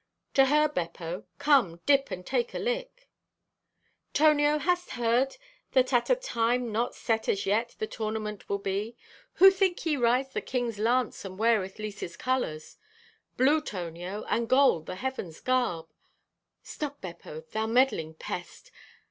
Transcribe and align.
"To 0.33 0.47
her, 0.47 0.67
Beppo. 0.67 1.25
Come, 1.37 1.79
dip 1.85 2.09
and 2.09 2.25
take 2.25 2.55
a 2.55 2.57
lick. 2.57 3.07
"Tonio, 4.13 4.57
hast 4.57 4.89
heard 4.93 5.37
that 5.73 5.93
at 5.93 6.09
a 6.09 6.15
time 6.15 6.71
not 6.71 6.95
set 6.95 7.29
as 7.29 7.45
yet 7.45 7.75
the 7.77 7.85
tournament 7.85 8.49
will 8.49 8.57
be? 8.57 8.97
Who 9.33 9.51
think 9.51 9.85
ye 9.85 9.97
rides 9.97 10.29
the 10.29 10.41
King's 10.41 10.79
lance 10.79 11.23
and 11.23 11.37
weareth 11.37 11.77
Lisa's 11.77 12.17
colors? 12.17 12.77
Blue, 13.37 13.61
Tonio, 13.61 14.25
and 14.27 14.49
gold, 14.49 14.87
the 14.87 14.95
heavens' 14.95 15.39
garb—stop, 15.39 16.99
Beppo, 16.99 17.41
thou 17.51 17.67
meddling 17.67 18.15
pest! 18.15 18.71